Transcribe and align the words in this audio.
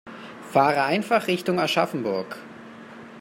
Fahre 0.49 0.81
einfach 0.85 1.27
Richtung 1.27 1.59
Aschaffenburg 1.59 2.35